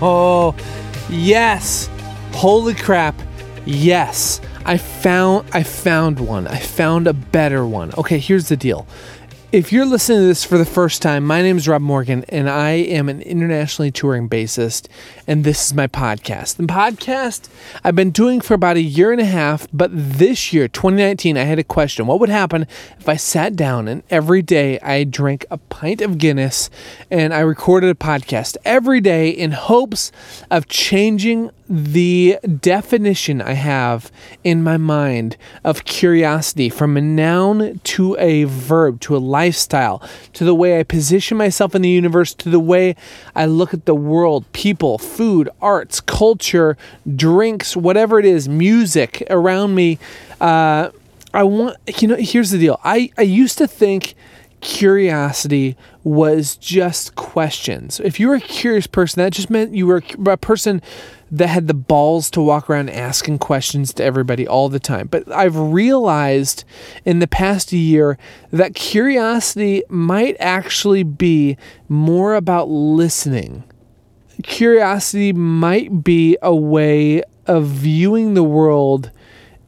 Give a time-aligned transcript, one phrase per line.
[0.00, 0.54] Oh,
[1.10, 1.88] yes.
[2.32, 3.14] Holy crap.
[3.64, 4.40] Yes.
[4.64, 6.48] I found I found one.
[6.48, 7.92] I found a better one.
[7.96, 8.86] Okay, here's the deal.
[9.52, 12.50] If you're listening to this for the first time, my name is Rob Morgan, and
[12.50, 14.88] I am an internationally touring bassist,
[15.24, 16.56] and this is my podcast.
[16.56, 17.48] The podcast
[17.84, 21.44] I've been doing for about a year and a half, but this year, 2019, I
[21.44, 22.08] had a question.
[22.08, 22.66] What would happen
[22.98, 26.68] if I sat down and every day I drank a pint of Guinness
[27.08, 30.10] and I recorded a podcast every day in hopes
[30.50, 34.12] of changing the definition I have
[34.44, 40.02] in my mind of curiosity from a noun to a verb, to a lifestyle,
[40.34, 42.94] to the way I position myself in the universe, to the way
[43.34, 46.76] I look at the world, people, food, arts, culture,
[47.16, 49.98] drinks, whatever it is, music around me.
[50.40, 50.90] Uh,
[51.34, 52.80] I want, you know, here's the deal.
[52.84, 54.14] I, I used to think
[54.66, 58.00] curiosity was just questions.
[58.00, 60.82] If you were a curious person, that just meant you were a person
[61.30, 65.06] that had the balls to walk around asking questions to everybody all the time.
[65.06, 66.64] But I've realized
[67.04, 68.18] in the past year
[68.50, 71.56] that curiosity might actually be
[71.88, 73.62] more about listening.
[74.42, 79.12] Curiosity might be a way of viewing the world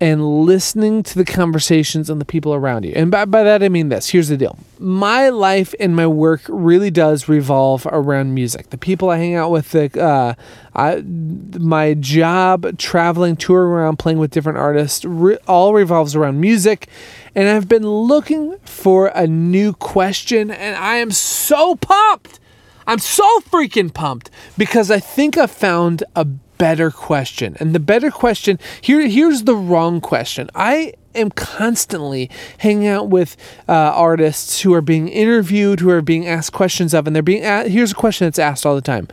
[0.00, 2.92] and listening to the conversations and the people around you.
[2.96, 4.10] And by, by that, I mean this.
[4.10, 8.70] Here's the deal my life and my work really does revolve around music.
[8.70, 10.34] The people I hang out with, the, uh,
[10.74, 16.88] I, my job, traveling, touring around, playing with different artists, re- all revolves around music.
[17.34, 22.40] And I've been looking for a new question, and I am so pumped.
[22.86, 26.26] I'm so freaking pumped because I think I found a
[26.58, 27.56] better question.
[27.60, 30.50] And the better question here here's the wrong question.
[30.54, 33.36] I am constantly hanging out with
[33.68, 37.44] uh, artists who are being interviewed, who are being asked questions of, and they're being
[37.44, 39.08] asked, here's a question that's asked all the time.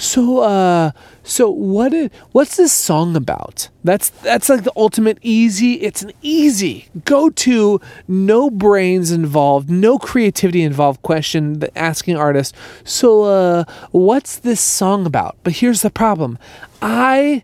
[0.00, 1.92] So, uh, so what?
[1.92, 3.68] Is, what's this song about?
[3.84, 5.74] That's that's like the ultimate easy.
[5.74, 11.62] It's an easy go to, no brains involved, no creativity involved question.
[11.76, 12.56] Asking artists.
[12.82, 15.36] So, uh, what's this song about?
[15.44, 16.38] But here's the problem.
[16.80, 17.42] I,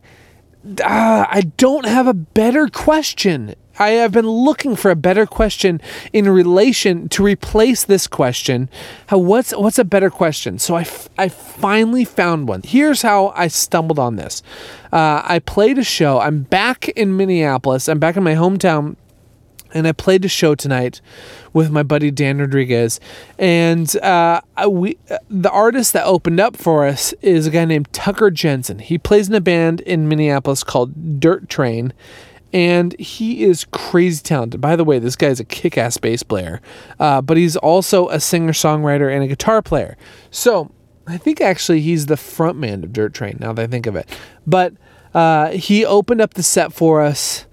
[0.82, 5.80] uh, I don't have a better question I have been looking for a better question
[6.12, 8.70] in relation to replace this question.
[9.08, 10.58] How what's what's a better question?
[10.58, 12.62] So I, f- I finally found one.
[12.64, 14.42] Here's how I stumbled on this.
[14.92, 16.20] Uh, I played a show.
[16.20, 17.88] I'm back in Minneapolis.
[17.88, 18.96] I'm back in my hometown,
[19.74, 21.00] and I played a show tonight
[21.52, 22.98] with my buddy Dan Rodriguez.
[23.38, 24.96] And uh, we
[25.28, 28.78] the artist that opened up for us is a guy named Tucker Jensen.
[28.78, 31.92] He plays in a band in Minneapolis called Dirt Train
[32.52, 34.60] and he is crazy talented.
[34.60, 36.60] By the way, this guy is a kick ass bass player,
[36.98, 39.96] uh, but he's also a singer songwriter and a guitar player.
[40.30, 40.70] So
[41.06, 44.08] I think actually he's the frontman of Dirt Train now that I think of it.
[44.46, 44.74] But
[45.14, 47.46] uh, he opened up the set for us,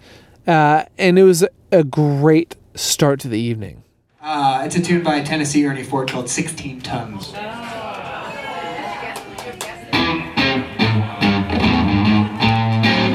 [0.48, 3.84] uh, and it was a great start to the evening.
[4.22, 7.34] Uh, it's a tune by Tennessee Ernie Ford called 16 Tons.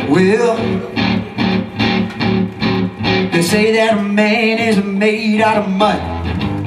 [0.09, 0.98] Well,
[3.39, 6.01] they say that a man is made out of mud.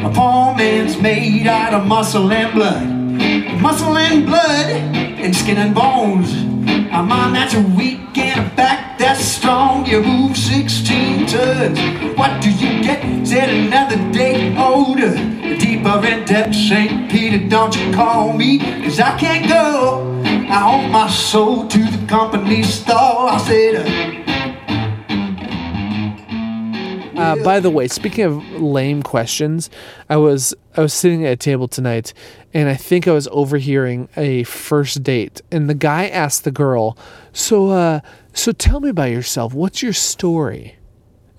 [0.06, 2.88] A poor man's made out of muscle and blood.
[3.62, 4.68] Muscle and blood
[5.20, 6.32] and skin and bones.
[6.94, 9.86] A mind that's weak and a back that's strong.
[9.86, 11.78] You move 16 tons.
[12.18, 13.28] What do you get?
[13.28, 15.14] Said another day older.
[15.60, 17.12] Deeper in depth, St.
[17.12, 18.60] Peter, don't you call me.
[18.82, 20.08] Cause I can't go.
[20.24, 23.30] I owe my soul to the company store.
[23.30, 24.01] I said, uh,
[27.22, 29.70] Uh, by the way, speaking of lame questions,
[30.10, 32.14] I was I was sitting at a table tonight,
[32.52, 36.98] and I think I was overhearing a first date, and the guy asked the girl,
[37.32, 38.00] "So, uh,
[38.34, 39.54] so tell me about yourself.
[39.54, 40.76] What's your story?"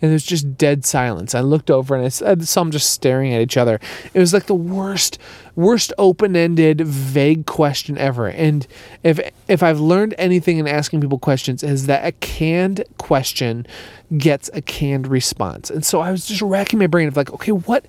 [0.03, 1.33] And there's just dead silence.
[1.35, 3.81] I looked over and I saw them just staring at each other.
[4.13, 5.17] It was like the worst,
[5.55, 8.27] worst open-ended, vague question ever.
[8.29, 8.67] And
[9.05, 13.65] if if I've learned anything in asking people questions, is that a canned question
[14.19, 15.71] gets a canned response.
[15.71, 17.87] And so I was just racking my brain of like, okay, what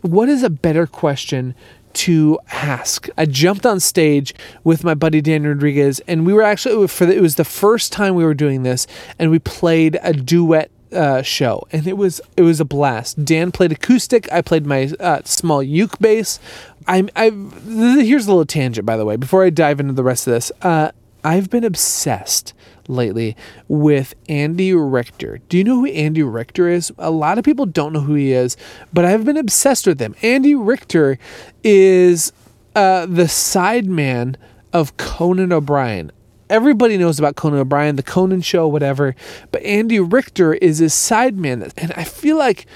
[0.00, 1.54] what is a better question
[1.92, 3.08] to ask.
[3.18, 4.34] I jumped on stage
[4.64, 7.92] with my buddy Dan Rodriguez, and we were actually for the, it was the first
[7.92, 8.86] time we were doing this,
[9.18, 13.24] and we played a duet uh, show, and it was it was a blast.
[13.24, 14.30] Dan played acoustic.
[14.32, 16.38] I played my uh, small uke bass.
[16.86, 19.16] I'm I here's a little tangent by the way.
[19.16, 20.92] Before I dive into the rest of this, uh,
[21.24, 22.52] I've been obsessed
[22.88, 23.36] lately
[23.68, 25.38] with Andy Richter.
[25.48, 26.92] Do you know who Andy Richter is?
[26.98, 28.56] A lot of people don't know who he is,
[28.92, 30.16] but I've been obsessed with him.
[30.22, 31.18] Andy Richter
[31.62, 32.32] is
[32.74, 34.36] uh, the sideman
[34.72, 36.10] of Conan O'Brien.
[36.52, 39.16] Everybody knows about Conan O'Brien, the Conan show, whatever,
[39.52, 41.72] but Andy Richter is his sideman.
[41.78, 42.66] And I feel like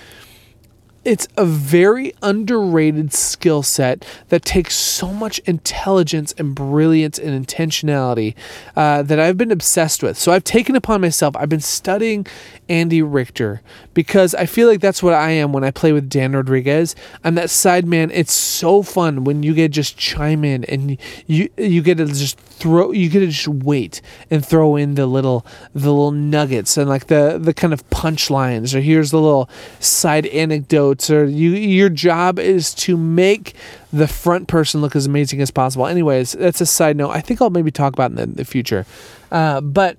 [1.05, 8.35] it's a very underrated skill set that takes so much intelligence and brilliance and intentionality
[8.75, 10.19] uh, that I've been obsessed with.
[10.19, 12.27] So I've taken upon myself, I've been studying
[12.69, 13.63] Andy Richter
[13.95, 16.95] because I feel like that's what I am when I play with Dan Rodriguez.
[17.25, 18.11] I'm that side man.
[18.11, 22.39] It's so fun when you get just chime in and you you get to just
[22.39, 26.89] throw you get to just wait and throw in the little the little nuggets and
[26.89, 29.49] like the the kind of punchlines or here's the little
[29.79, 33.55] side anecdotes or you your job is to make
[33.93, 35.87] the front person look as amazing as possible.
[35.87, 37.11] Anyways, that's a side note.
[37.11, 38.85] I think I'll maybe talk about in the, the future.
[39.31, 39.97] Uh, but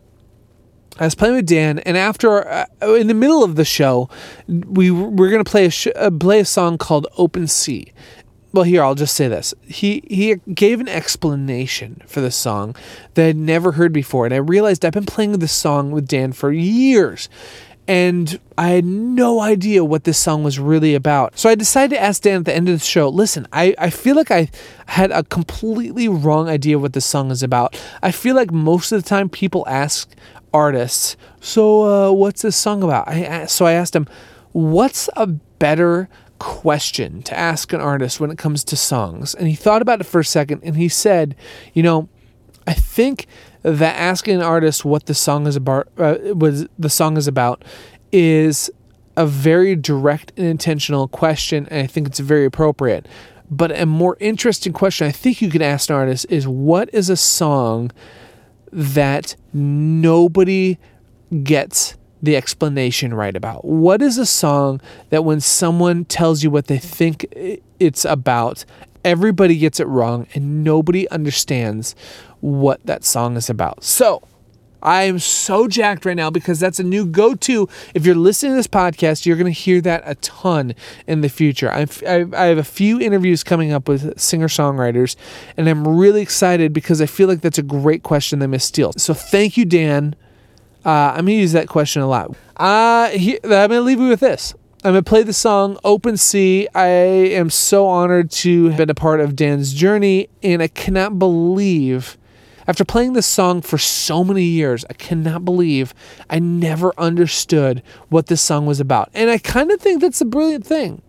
[1.00, 4.10] I was playing with Dan, and after uh, in the middle of the show,
[4.48, 7.92] we we're gonna play a sh- uh, play a song called "Open Sea."
[8.54, 12.75] Well, here I'll just say this: he he gave an explanation for the song
[13.13, 16.31] that I'd never heard before, and I realized I've been playing this song with Dan
[16.31, 17.30] for years,
[17.88, 21.38] and I had no idea what this song was really about.
[21.39, 23.89] So I decided to ask Dan at the end of the show, listen, I, I
[23.89, 24.50] feel like I
[24.88, 27.81] had a completely wrong idea what this song is about.
[28.04, 30.13] I feel like most of the time people ask
[30.54, 33.07] artists, so uh, what's this song about?
[33.07, 34.07] I So I asked him,
[34.51, 36.10] what's a better
[36.40, 39.33] question to ask an artist when it comes to songs?
[39.33, 41.36] And he thought about it for a second and he said,
[41.74, 42.10] you know,
[42.68, 43.28] I think
[43.68, 47.66] that asking an artist what the song is about uh, was the song is about
[48.14, 48.72] is
[49.18, 53.08] a very direct and intentional question and I think it's very appropriate.
[53.50, 57.10] But a more interesting question I think you could ask an artist is what is
[57.10, 57.92] a song
[58.72, 60.78] that nobody
[61.44, 63.66] gets the explanation right about?
[63.66, 67.25] What is a song that when someone tells you what they think
[67.80, 68.66] it's about,
[69.04, 71.96] everybody gets it wrong and nobody understands
[72.42, 73.84] what that song is about?
[73.84, 74.24] So,
[74.81, 77.68] I am so jacked right now because that's a new go to.
[77.94, 80.75] If you're listening to this podcast, you're going to hear that a ton
[81.07, 81.72] in the future.
[81.72, 85.16] I've, I have a few interviews coming up with singer songwriters,
[85.56, 88.94] and I'm really excited because I feel like that's a great question they must steal.
[88.98, 90.16] So thank you, Dan.
[90.86, 92.36] Uh, I'm going to use that question a lot.
[92.56, 94.54] Uh, he, I'm going to leave you with this.
[94.83, 96.68] I'm going to play the song Open Sea.
[96.74, 101.18] I am so honored to have been a part of Dan's journey, and I cannot
[101.18, 102.18] believe
[102.68, 105.94] after playing this song for so many years, I cannot believe
[106.30, 109.10] I never understood what this song was about.
[109.14, 111.02] And I kind of think that's a brilliant thing.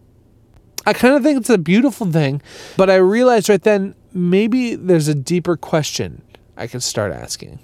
[0.86, 2.40] I kind of think it's a beautiful thing,
[2.76, 6.22] but I realized right then maybe there's a deeper question
[6.56, 7.58] I can start asking.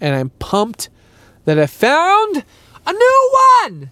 [0.00, 0.88] And I'm pumped
[1.44, 2.44] that I found
[2.86, 3.90] a new one.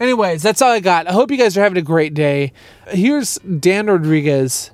[0.00, 1.06] Anyways, that's all I got.
[1.06, 2.52] I hope you guys are having a great day.
[2.88, 4.70] Here's Dan Rodriguez,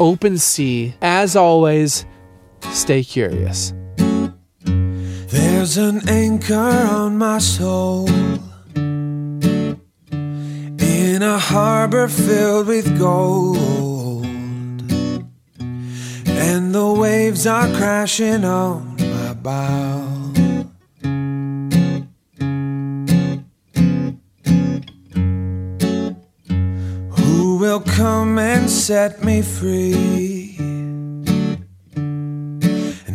[0.00, 0.94] Open Sea.
[1.00, 2.04] As always,
[2.70, 3.72] Stay curious.
[4.64, 8.08] There's an anchor on my soul
[10.82, 14.26] in a harbor filled with gold,
[16.26, 20.00] and the waves are crashing on my bow.
[27.16, 30.41] Who will come and set me free?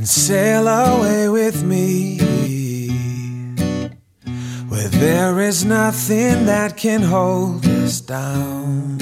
[0.07, 2.17] Sail away with me
[4.69, 8.97] where there is nothing that can hold us down.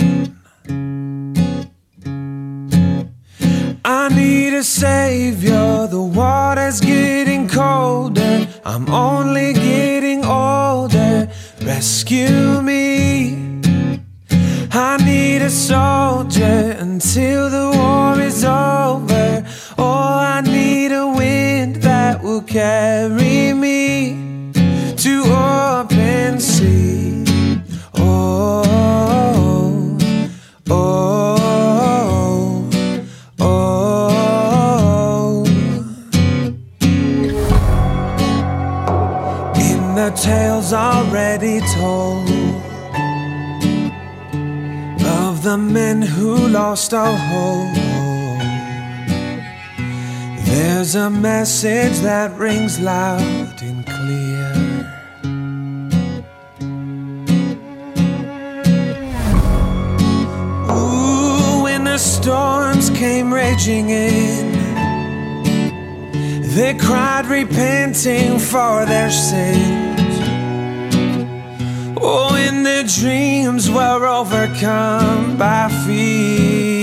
[3.86, 11.30] I need a savior, the water's getting colder, I'm only getting older.
[11.62, 13.62] Rescue me.
[14.72, 17.75] I need a soldier until the
[22.56, 24.16] carry me
[24.96, 27.26] to open sea.
[27.98, 28.64] Oh,
[30.70, 31.36] oh,
[33.42, 35.44] oh, oh.
[39.58, 42.30] In the tales already told
[45.04, 47.75] of the men who lost all hope.
[50.86, 54.54] There's a message that rings loud and clear.
[60.70, 64.52] Ooh, when the storms came raging in,
[66.56, 70.20] they cried, repenting for their sins.
[72.00, 76.75] Oh, when their dreams were overcome by fear.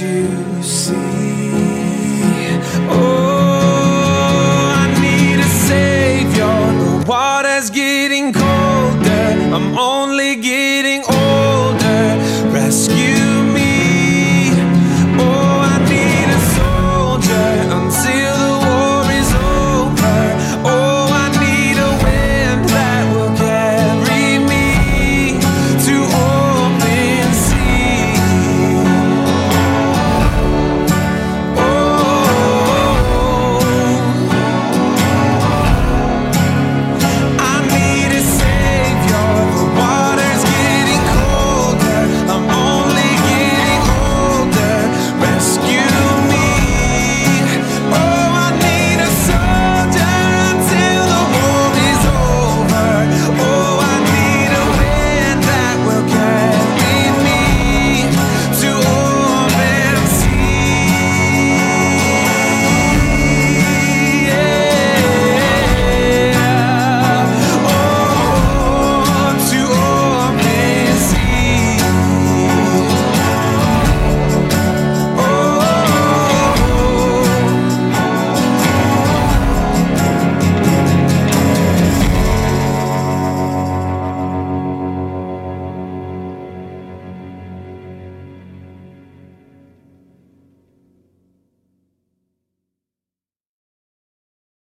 [0.00, 1.25] you see.